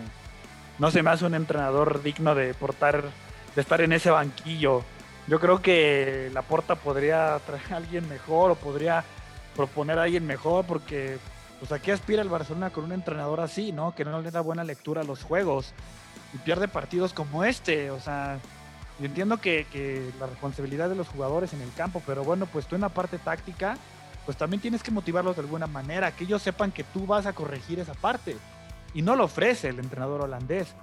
[0.79, 3.05] no se me hace un entrenador digno de portar,
[3.55, 4.83] de estar en ese banquillo.
[5.27, 9.05] Yo creo que la Porta podría traer a alguien mejor o podría
[9.55, 11.19] proponer a alguien mejor porque
[11.59, 13.95] pues aquí aspira el Barcelona con un entrenador así, ¿no?
[13.95, 15.73] Que no le da buena lectura a los juegos
[16.35, 18.39] y pierde partidos como este, o sea,
[18.99, 22.75] yo entiendo que, la responsabilidad de los jugadores en el campo, pero bueno, pues tú
[22.75, 23.77] en la parte táctica,
[24.25, 27.33] pues también tienes que motivarlos de alguna manera, que ellos sepan que tú vas a
[27.33, 28.37] corregir esa parte.
[28.95, 30.75] Y no lo ofrece el entrenador holandés.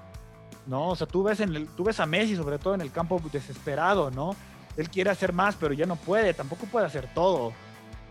[0.66, 2.92] No, o sea, tú ves, en el, tú ves a Messi, sobre todo en el
[2.92, 4.36] campo, desesperado, ¿no?
[4.78, 7.54] Él quiere hacer más, pero ya no puede, tampoco puede hacer todo.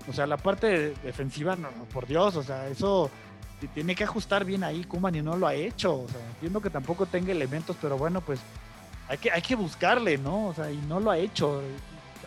[0.08, 3.10] O sea, la parte defensiva, no, por Dios, o sea, eso
[3.68, 6.00] tiene que ajustar bien ahí Kuman y no lo ha hecho.
[6.00, 8.40] O sea, entiendo que tampoco tenga elementos, pero bueno, pues
[9.08, 10.48] hay que, hay que buscarle, ¿no?
[10.48, 11.62] O sea, y no lo ha hecho.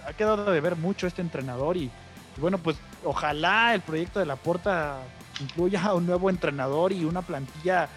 [0.07, 1.91] Ha quedado de ver mucho este entrenador y,
[2.37, 4.99] bueno, pues ojalá el proyecto de la Porta
[5.41, 7.89] incluya un nuevo entrenador y una plantilla,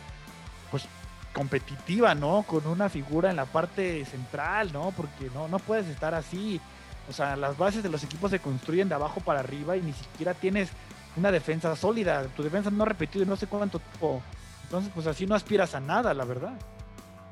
[0.70, 0.84] pues
[1.32, 2.44] competitiva, ¿no?
[2.46, 4.92] Con una figura en la parte central, ¿no?
[4.96, 6.60] Porque no, no puedes estar así.
[7.08, 9.92] O sea, las bases de los equipos se construyen de abajo para arriba y ni
[9.92, 10.70] siquiera tienes
[11.16, 12.24] una defensa sólida.
[12.36, 14.22] Tu defensa no ha repetido no sé cuánto tiempo.
[14.64, 16.58] Entonces, pues así no aspiras a nada, la verdad.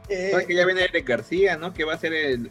[0.08, 1.74] Eh, que ya viene Eric García, ¿no?
[1.74, 2.50] Que va a ser el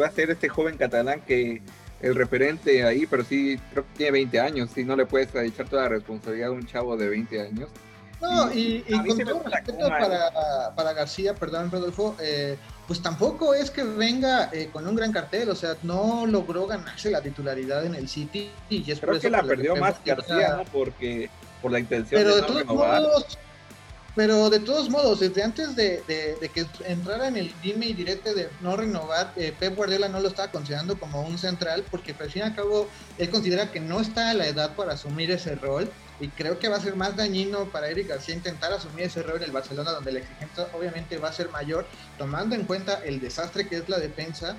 [0.00, 1.62] va a ser este joven catalán que
[2.00, 5.68] el referente ahí, pero sí creo que tiene 20 años, y no le puedes echar
[5.68, 7.68] toda la responsabilidad a un chavo de 20 años.
[8.20, 12.56] No, y, con todo respeto para, para, García, perdón, Rodolfo, eh,
[12.86, 17.10] pues tampoco es que venga eh, con un gran cartel, o sea, no logró ganarse
[17.10, 20.64] la titularidad en el City y es Creo que la perdió más García, ¿no?
[20.72, 21.28] Porque
[21.60, 23.38] por la intención pero de, todos Modos,
[24.16, 26.02] pero de todos modos, desde antes de,
[26.52, 30.28] que entrara en el dime y directo de no renovar, eh, Pep Guardiola no lo
[30.28, 34.00] estaba considerando como un central porque al fin y al cabo él considera que no
[34.00, 37.14] está a la edad para asumir ese rol y creo que va a ser más
[37.14, 41.18] dañino para Eric García intentar asumir ese rol en el Barcelona donde la exigencia obviamente
[41.18, 44.56] va a ser mayor tomando en cuenta el desastre que es la defensa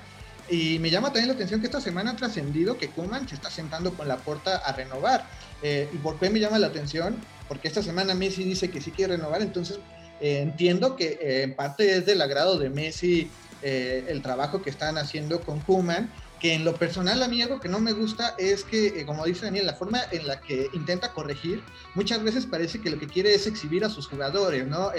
[0.48, 3.50] y me llama también la atención que esta semana ha trascendido que Kuman se está
[3.50, 5.26] sentando con la puerta a renovar.
[5.62, 7.18] Eh, ¿Y por qué me llama la atención?
[7.48, 9.80] Porque esta semana Messi dice que sí quiere renovar, entonces
[10.20, 13.30] eh, entiendo que eh, en parte es del agrado de Messi
[13.62, 17.58] eh, el trabajo que están haciendo con Kuman, que en lo personal a mí algo
[17.58, 21.12] que no me gusta es que, como dice Daniel, la forma en la que intenta
[21.12, 21.62] corregir,
[21.96, 24.92] muchas veces parece que lo que quiere es exhibir a sus jugadores, ¿no?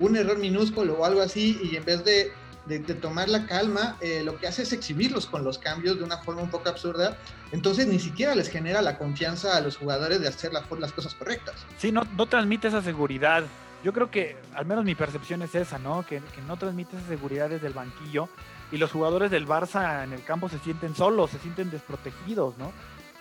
[0.00, 2.32] un error minúsculo o algo así, y en vez de,
[2.68, 6.42] de, tomar la calma, lo que hace es exhibirlos con los cambios de una forma
[6.42, 7.16] un poco absurda,
[7.52, 11.54] entonces ni siquiera les genera la confianza a los jugadores de hacer las, cosas correctas.
[11.78, 13.44] Sí, no, no transmite esa seguridad
[13.84, 16.04] yo creo que, al menos mi percepción es esa, ¿no?
[16.04, 18.28] Que, no transmite esa seguridad desde el banquillo
[18.72, 22.72] y los jugadores del Barça en el campo se sienten solos, se sienten desprotegidos, ¿no?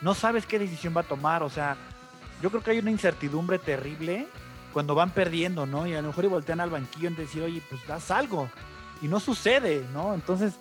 [0.01, 1.77] No sabes qué decisión va a tomar, o sea,
[2.41, 4.27] yo creo que hay una incertidumbre terrible
[4.73, 5.88] cuando van perdiendo, ¿no?
[5.88, 8.49] Y a lo mejor y voltean al banquillo en decir, oye, pues das algo.
[9.01, 10.13] Y no sucede, ¿no?
[10.13, 10.53] Entonces,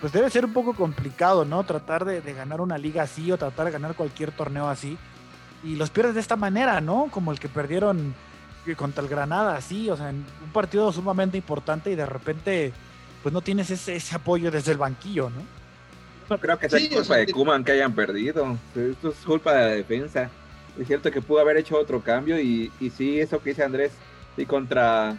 [0.00, 1.64] pues debe ser un poco complicado, ¿no?
[1.64, 4.96] Tratar de, de ganar una liga así o tratar de ganar cualquier torneo así.
[5.64, 7.08] Y los pierdes de esta manera, ¿no?
[7.10, 8.14] Como el que perdieron
[8.76, 12.72] contra el Granada, sí, o sea, un partido sumamente importante y de repente,
[13.22, 15.42] pues no tienes ese, apoyo desde el banquillo, ¿no?
[16.28, 18.58] No creo que sea culpa de Kuman que hayan perdido.
[18.74, 20.28] Esto es culpa de la defensa.
[20.78, 23.92] Es cierto que pudo haber hecho otro cambio y, y sí, eso que dice Andrés,
[24.36, 25.16] sí, contra,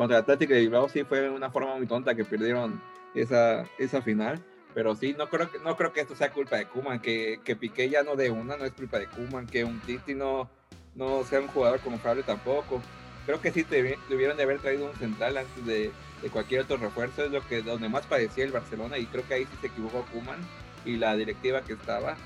[0.00, 2.80] contra Atlético de Bilbao sí fue una forma muy tonta que perdieron
[3.14, 4.42] esa, esa final.
[4.72, 7.54] Pero sí, no creo que, no creo que esto sea culpa de Kuman, que, que
[7.54, 10.48] Piqué ya no de una no es culpa de Kuman, que un Titi no,
[10.94, 12.80] no sea un jugador confiable tampoco.
[13.26, 15.92] Creo que sí debieron de haber traído un central antes de,
[16.32, 19.44] cualquier otro refuerzo, es lo que donde más padecía el Barcelona y creo que ahí
[19.44, 20.40] sí se equivocó Kuman
[20.86, 22.16] y la directiva que estaba.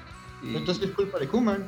[0.44, 1.66] Entonces es culpa de Kuman.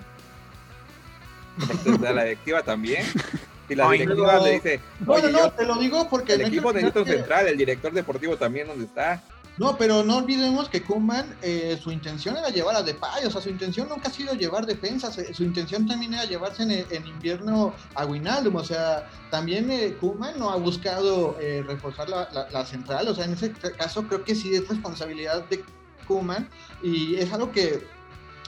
[1.84, 3.04] De la directiva también.
[3.68, 7.00] Y la directiva le dice, no, no, no, te lo digo porque el equipo necesita
[7.00, 9.22] un central, el director deportivo también donde está.
[9.58, 13.40] No, pero no olvidemos que Kuman, eh, su intención era llevar a Depay, o sea,
[13.40, 18.04] su intención nunca ha sido llevar defensas, su intención también era llevarse en, invierno a
[18.04, 23.24] Winaldum, o sea, también eh, Kuman no ha buscado eh, reforzar la, central, o sea,
[23.24, 25.64] en ese caso creo que sí es responsabilidad de
[26.06, 26.50] Kuman
[26.82, 27.86] y es algo que,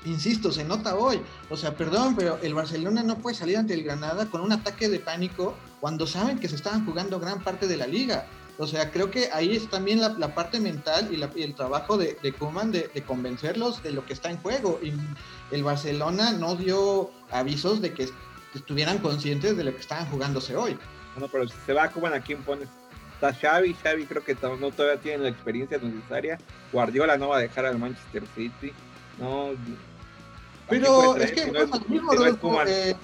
[0.05, 3.83] insisto, se nota hoy, o sea, perdón, pero el Barcelona no puede salir ante el
[3.83, 7.77] Granada con un ataque de pánico cuando saben que se estaban jugando gran parte de
[7.77, 8.27] la liga.
[8.61, 12.33] O sea, creo que ahí es también la, parte mental y, el trabajo de, de
[12.33, 14.81] de, convencerlos de lo que está en juego.
[14.83, 14.93] Y
[15.55, 18.09] el Barcelona no dio avisos de que
[18.55, 20.77] estuvieran conscientes de lo que estaban jugándose hoy.
[21.17, 22.69] No, pero si se va Koeman, ¿a quién pones?
[23.15, 26.39] Está Xavi, Xavi creo que no todavía tiene la experiencia necesaria.
[26.73, 28.73] Guardiola no va a dejar al Manchester City.
[29.19, 29.51] No.
[30.69, 32.95] Pero es que eh,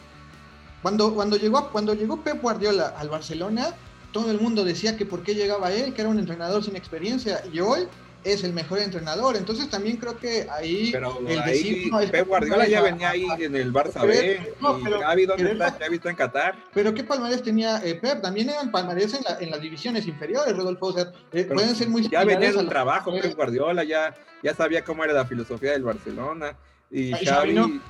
[0.83, 3.75] cuando, cuando, llegó, cuando llegó Pep Guardiola al Barcelona,
[4.13, 7.43] todo el mundo decía que por qué llegaba él, que era un entrenador sin experiencia,
[7.53, 7.89] y hoy
[8.25, 9.37] es el mejor entrenador.
[9.37, 13.73] Entonces también creo que ahí pero el ahí, Pep Guardiola ya venía ahí en el
[13.73, 14.55] Barça B.
[14.61, 15.73] No, pero, Xavi, ¿dónde está?
[15.73, 16.57] Xavi está en Qatar.
[16.73, 18.23] Pero ¿qué palmarés tenía eh, Pep?
[18.23, 20.87] También eran palmarés en, en, las divisiones inferiores, Rodolfo.
[20.87, 24.83] O sea, eh, pueden ser muy Ya venía del trabajo, Pep Guardiola ya, ya sabía
[24.83, 26.57] cómo era la filosofía del Barcelona.
[26.91, 27.81] Y Xavi, no,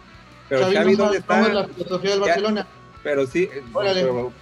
[0.48, 1.34] pero Xavi, ¿dónde está?
[1.34, 2.66] ¿Cómo es la filosofía del Barcelona?
[3.04, 4.32] pero sí, pero,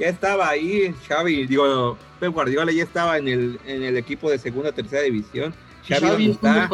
[0.00, 4.38] ya estaba ahí Xavi, digo, Pep Guardiola ya estaba en el, en el equipo de
[4.38, 5.54] segunda, tercera división.
[5.86, 6.68] Xavi, está?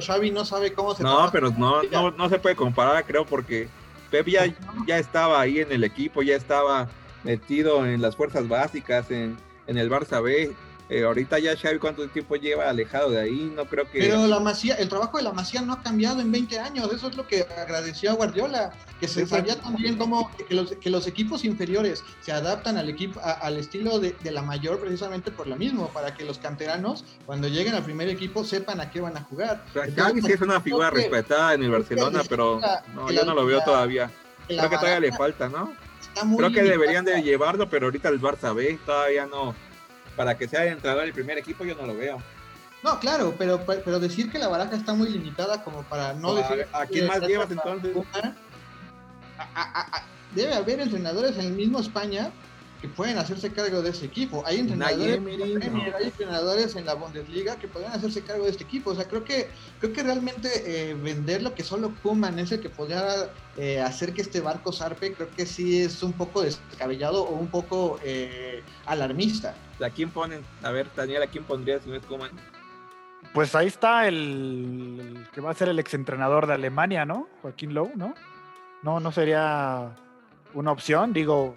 [0.00, 3.68] Xavi no sabe cómo se No, pero no, no, no, se puede comparar, creo, porque
[4.10, 4.46] Pep ya,
[4.86, 6.88] ya estaba ahí en el equipo, ya estaba
[7.22, 10.52] metido en las fuerzas básicas, en, en el Barça B,
[10.90, 14.00] eh, ahorita ya Xavi cuánto tiempo lleva alejado de ahí, no creo que...
[14.00, 17.06] Pero la Masía, el trabajo de la Masía no ha cambiado en 20 años, eso
[17.06, 21.06] es lo que agradeció a Guardiola, que se sabía también cómo que los, que los
[21.06, 25.90] equipos inferiores se adaptan al equipo, al estilo de, la mayor precisamente por lo mismo,
[25.90, 29.62] para que los canteranos cuando lleguen al primer equipo sepan a qué van a jugar.
[29.72, 32.60] Xavi sí es una figura respetada en el Barcelona, pero
[32.96, 34.10] no, yo no lo veo todavía.
[34.48, 35.72] Creo que todavía le falta, ¿no?
[36.36, 39.54] Creo que deberían de llevarlo, pero ahorita el Barça B todavía no
[40.20, 42.18] para que sea entrenador del primer equipo, yo no lo veo.
[42.82, 46.66] No, claro, pero, pero decir que la baraja está muy limitada como para no decir...
[46.74, 47.96] ¿A, quién más llevas entonces?
[50.34, 52.30] debe haber entrenadores en el mismo España
[52.80, 54.42] que pueden hacerse cargo de ese equipo.
[54.46, 58.90] Hay entrenadores, hay entrenadores en la Bundesliga que pueden hacerse cargo de este equipo.
[58.90, 59.48] O sea, creo que
[59.80, 64.14] creo que realmente eh, vender lo que solo Kuman es el que podría eh, hacer
[64.14, 68.62] que este barco zarpe, creo que sí es un poco descabellado o un poco eh,
[68.86, 69.54] alarmista.
[69.84, 70.42] ¿A quién ponen?
[70.62, 72.30] A ver, Daniel, ¿a quién pondrías si no es Kuman?
[73.34, 77.28] Pues ahí está el, que va a ser el exentrenador de Alemania, ¿no?
[77.42, 78.14] Joaquín Lowe, ¿no?
[78.82, 79.94] No, no sería
[80.54, 81.54] una opción, digo,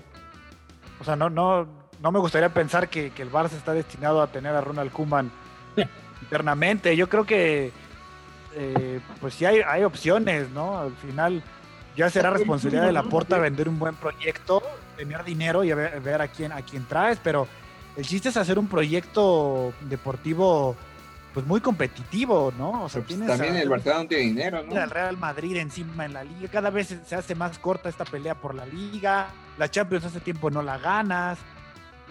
[1.03, 1.67] o sea, no, no,
[2.01, 5.29] no me gustaría pensar que, el Barça está destinado a tener a Ronald Koeman
[6.21, 6.95] internamente.
[6.95, 7.71] Yo creo que,
[8.55, 10.79] eh, pues sí hay, hay opciones, ¿no?
[10.79, 11.43] Al final,
[11.97, 14.63] Ya será responsabilidad de la Porta vender un buen proyecto,
[14.95, 17.49] tener dinero y ver, a quién a quién traes, pero
[17.97, 20.77] el chiste es hacer un proyecto deportivo
[21.33, 22.85] pues muy competitivo, ¿no?
[22.85, 24.81] O sea, pues, también el Barcelona no tiene dinero, ¿no?
[24.81, 28.35] El Real Madrid encima en la liga, cada vez se hace más corta esta pelea
[28.35, 29.27] por la liga,
[29.57, 31.39] la Champions hace tiempo no la ganas,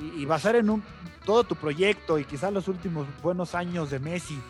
[0.01, 0.83] y, basar en un,
[1.25, 4.41] todo tu proyecto y quizás los últimos buenos años de Messi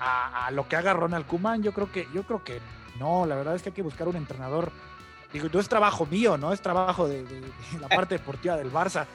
[0.00, 2.60] a, lo que haga Ronald Koeman, yo creo que, yo creo que
[3.00, 4.70] no, la verdad es que hay que buscar un entrenador,
[5.32, 6.52] digo, no es trabajo mío, ¿no?
[6.52, 7.24] Es trabajo de
[7.80, 9.06] la parte deportiva del Barça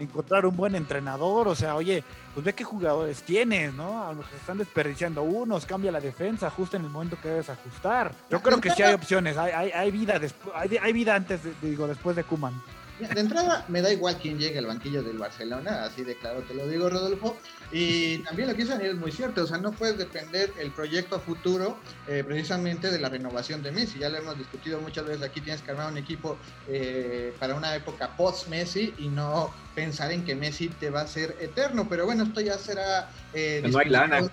[0.00, 2.02] encontrar un buen entrenador, o sea, oye,
[2.34, 4.02] pues ve qué jugadores tienes, ¿no?
[4.04, 7.50] A los que están desperdiciando unos, cambia la defensa, ajusta en el momento que debes
[7.50, 8.12] ajustar.
[8.30, 10.20] Yo creo que sí hay opciones, hay, hay, hay vida
[10.54, 12.54] hay, hay, vida antes, digo, después de Kuman.
[13.00, 16.54] De entrada, me da igual quién llegue al banquillo del Barcelona, así de claro te
[16.54, 17.36] lo digo, Rodolfo.
[17.72, 20.70] Y también lo que dice Daniel es muy cierto, o sea, no puedes depender el
[20.70, 23.98] proyecto futuro eh, precisamente de la renovación de Messi.
[23.98, 26.36] Ya lo hemos discutido muchas veces aquí, tienes que armar un equipo
[26.68, 31.36] eh, para una época post-Messi y no pensar en que Messi te va a ser
[31.40, 31.88] eterno.
[31.88, 33.10] Pero bueno, esto ya será...
[33.32, 34.30] Eh, no hay lana.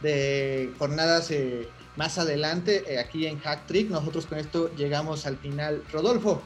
[0.00, 1.30] De jornadas...
[1.94, 5.82] más adelante, aquí en Hack Trick, nosotros con esto llegamos al final.
[5.92, 6.42] Rodolfo,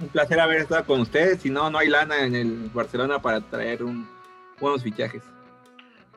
[0.00, 1.42] un placer haber estado con ustedes.
[1.42, 4.08] Si no, no hay lana en el Barcelona para traer un,
[4.60, 5.22] buenos fichajes.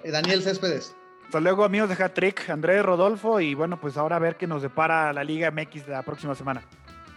[0.04, 0.96] Eh, Daniel Céspedes.
[1.26, 4.62] Hasta luego, amigos de Hat-Trick, Andrés Rodolfo, y bueno, pues ahora a ver qué nos
[4.62, 6.64] depara la Liga MX la próxima semana.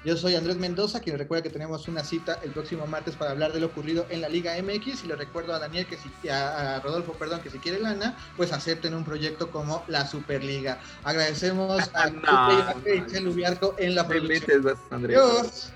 [0.06, 3.52] Yo soy Andrés Mendoza, quien recuerda que tenemos una cita el próximo martes para hablar
[3.52, 5.02] de lo ocurrido en la Liga MX.
[5.02, 8.52] Y le recuerdo a Daniel que si a, Rodolfo, perdón, que si quiere lana, pues
[8.52, 10.78] acepten un proyecto como la Superliga.
[11.02, 14.78] Agradecemos a no, en la producción.
[14.92, 15.72] Adiós.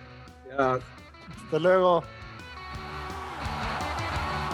[0.61, 2.04] Hasta luego.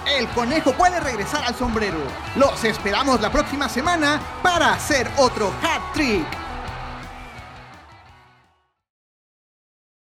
[0.07, 1.98] El conejo puede regresar al sombrero.
[2.36, 6.45] Los esperamos la próxima semana para hacer otro hat trick.